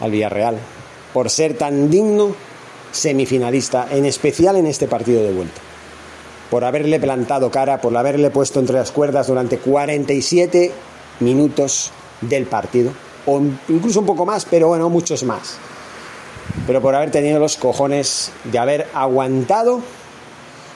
al 0.00 0.10
Villarreal 0.10 0.58
por 1.12 1.30
ser 1.30 1.56
tan 1.56 1.90
digno 1.90 2.34
semifinalista, 2.92 3.88
en 3.90 4.04
especial 4.04 4.56
en 4.56 4.66
este 4.66 4.88
partido 4.88 5.22
de 5.22 5.32
vuelta. 5.32 5.60
Por 6.50 6.64
haberle 6.64 7.00
plantado 7.00 7.50
cara, 7.50 7.80
por 7.80 7.96
haberle 7.96 8.30
puesto 8.30 8.60
entre 8.60 8.76
las 8.76 8.92
cuerdas 8.92 9.26
durante 9.26 9.58
47 9.58 10.72
minutos 11.20 11.90
del 12.20 12.46
partido, 12.46 12.92
o 13.26 13.40
incluso 13.68 14.00
un 14.00 14.06
poco 14.06 14.26
más, 14.26 14.44
pero 14.44 14.68
bueno, 14.68 14.88
muchos 14.88 15.24
más. 15.24 15.56
Pero 16.66 16.80
por 16.80 16.94
haber 16.94 17.10
tenido 17.10 17.38
los 17.38 17.56
cojones 17.56 18.30
de 18.44 18.58
haber 18.58 18.86
aguantado 18.94 19.80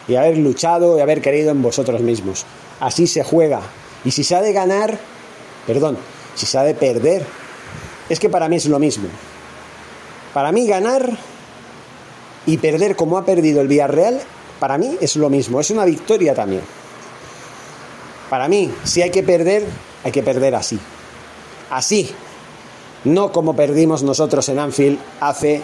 y 0.08 0.16
haber 0.16 0.38
luchado 0.38 0.98
y 0.98 1.00
haber 1.00 1.22
creído 1.22 1.50
en 1.50 1.62
vosotros 1.62 2.00
mismos. 2.00 2.46
Así 2.80 3.06
se 3.06 3.22
juega. 3.22 3.60
Y 4.04 4.10
si 4.10 4.24
se 4.24 4.34
ha 4.34 4.40
de 4.40 4.52
ganar, 4.52 4.98
perdón, 5.66 5.98
si 6.34 6.46
se 6.46 6.58
ha 6.58 6.62
de 6.62 6.74
perder, 6.74 7.24
es 8.08 8.18
que 8.18 8.28
para 8.28 8.48
mí 8.48 8.56
es 8.56 8.66
lo 8.66 8.78
mismo. 8.78 9.08
Para 10.32 10.52
mí 10.52 10.66
ganar 10.66 11.10
y 12.46 12.56
perder 12.58 12.96
como 12.96 13.18
ha 13.18 13.24
perdido 13.24 13.60
el 13.60 13.68
Villarreal, 13.68 14.20
para 14.58 14.78
mí 14.78 14.96
es 15.00 15.16
lo 15.16 15.30
mismo, 15.30 15.60
es 15.60 15.70
una 15.70 15.84
victoria 15.84 16.34
también. 16.34 16.62
Para 18.28 18.48
mí, 18.48 18.72
si 18.84 19.02
hay 19.02 19.10
que 19.10 19.22
perder, 19.22 19.64
hay 20.04 20.12
que 20.12 20.22
perder 20.22 20.54
así. 20.54 20.78
Así. 21.70 22.10
No 23.04 23.32
como 23.32 23.54
perdimos 23.54 24.02
nosotros 24.02 24.48
en 24.48 24.58
Anfield 24.58 24.98
hace, 25.20 25.62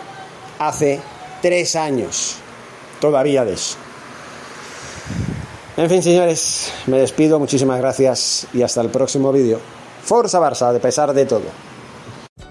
hace 0.59 1.01
tres 1.43 1.77
años. 1.77 2.37
Todavía 3.01 3.45
de 3.45 3.55
eso. 3.55 3.77
En 5.77 5.91
fin, 5.91 6.03
señores, 6.03 6.73
me 6.87 6.99
despido. 6.99 7.39
Muchísimas 7.39 7.79
gracias 7.81 8.47
y 8.53 8.63
hasta 8.63 8.81
el 8.81 8.91
próximo 8.91 9.33
vídeo. 9.33 9.59
Forza 10.05 10.39
Barça, 10.39 10.73
de 10.73 10.79
pesar 10.79 11.13
de 11.13 11.27
todo. 11.27 11.74